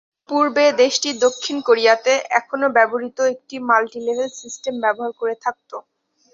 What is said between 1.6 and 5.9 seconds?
কোরিয়াতে এখনও ব্যবহৃত একটি মাল্টি-লেভেল সিস্টেম ব্যবহার করে থাকত।